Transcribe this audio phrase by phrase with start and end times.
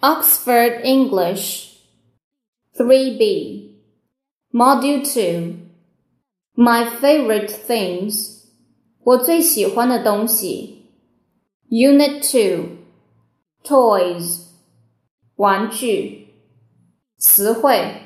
[0.00, 1.78] Oxford English
[2.76, 3.74] 3B
[4.52, 5.54] Module 2
[6.54, 8.44] My favorite things
[9.02, 10.90] 我最喜欢的东西
[11.68, 12.76] Unit 2
[13.62, 14.46] Toys
[15.36, 16.28] 玩具
[17.18, 18.02] 词汇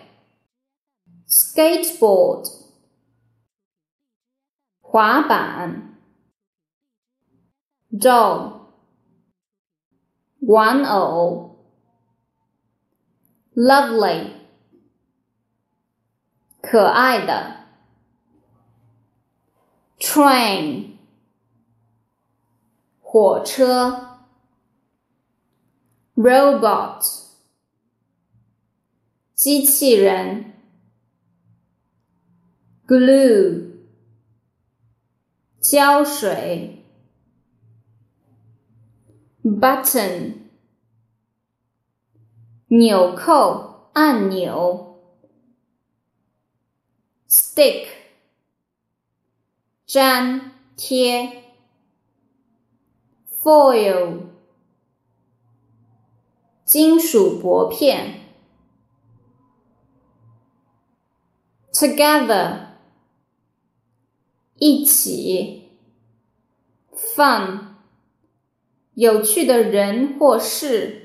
[1.28, 2.50] Skateboard
[4.80, 5.98] 滑板
[7.92, 8.60] Doll
[10.40, 11.53] 玩偶
[13.54, 14.32] lovely，
[16.60, 17.66] 可爱的。
[19.98, 20.96] train，
[23.00, 24.06] 火车。
[26.16, 27.02] robot，
[29.34, 30.52] 机器人。
[32.86, 33.76] glue，
[35.60, 36.84] 胶水。
[39.42, 40.43] button。
[42.77, 44.99] 纽扣按钮
[47.29, 47.87] ，stick，
[49.85, 51.43] 粘贴
[53.41, 54.23] ，foil，
[56.65, 58.19] 金属薄片
[61.71, 62.71] ，together，
[64.57, 65.69] 一起
[66.91, 67.75] ，fun，
[68.95, 71.04] 有趣的人或事。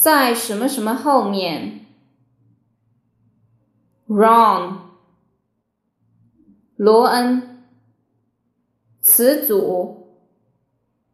[0.00, 1.86] 在什么什么后面？
[4.06, 4.78] Ron，
[6.76, 7.64] 罗恩，
[9.00, 10.18] 词组，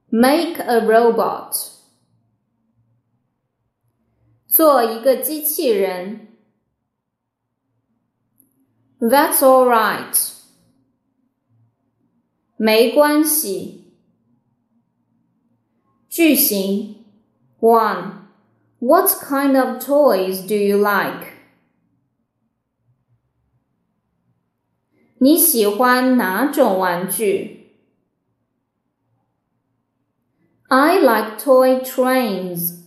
[0.09, 1.71] make a robot，
[4.47, 6.29] 做一个机器人。
[8.99, 10.33] That's all right，
[12.57, 13.95] 没关系。
[16.09, 17.07] 句型，
[17.61, 18.21] One。
[18.79, 21.29] What kind of toys do you like?
[25.19, 27.77] 你喜欢哪种玩具？
[30.69, 32.81] I like toy trains.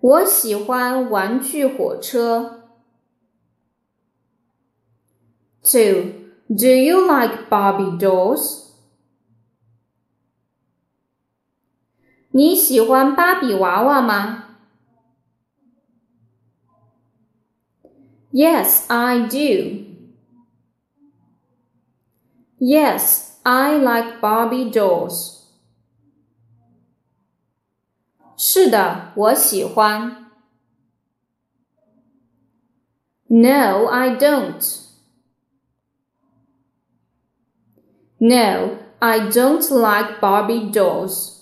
[0.00, 2.68] 我喜欢玩具火车。
[5.62, 6.12] Two.
[6.48, 8.61] Do you like Barbie dolls?
[12.32, 14.44] 你喜欢芭比娃娃吗？
[18.30, 19.86] Yes, I do.
[22.58, 25.38] Yes, I like Barbie dolls.
[28.36, 30.30] 是的，我喜欢。
[33.28, 34.86] No, I don't.
[38.18, 41.41] No, I don't like Barbie dolls.